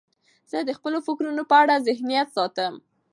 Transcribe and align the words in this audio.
زه 0.51 0.57
د 0.63 0.69
خپلو 0.77 0.97
فکرونو 1.07 1.43
په 1.49 1.55
اړه 1.63 1.83
ذهنیت 1.87 2.27
ساتم. 2.37 2.73